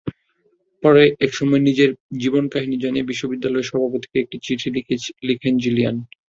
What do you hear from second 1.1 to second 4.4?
একসময় নিজের জীবনকাহিনি জানিয়ে বিশ্ববিদ্যালয়ের সভাপতিকে একটি